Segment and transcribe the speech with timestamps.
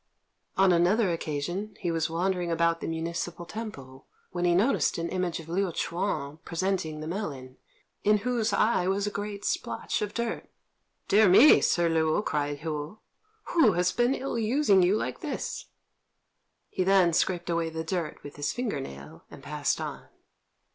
[0.57, 5.39] On another occasion, he was wandering about the municipal temple when he noticed an image
[5.39, 7.57] of Liu Ch'üan presenting the melon,
[8.03, 10.49] in whose eye was a great splotch of dirt.
[11.07, 12.97] "Dear me, Sir Liu!" cried Hou,
[13.53, 15.67] "who has been ill using you like this?"
[16.71, 20.07] He then scraped away the dirt with his finger nail, and passed on.